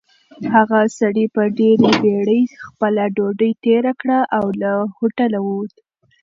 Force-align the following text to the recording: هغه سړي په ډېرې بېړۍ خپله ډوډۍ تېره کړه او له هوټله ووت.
هغه 0.53 0.79
سړي 0.99 1.25
په 1.35 1.43
ډېرې 1.57 1.89
بېړۍ 2.03 2.41
خپله 2.65 3.03
ډوډۍ 3.15 3.51
تېره 3.63 3.93
کړه 4.01 4.19
او 4.37 4.45
له 4.61 4.71
هوټله 4.97 5.39
ووت. 5.45 5.73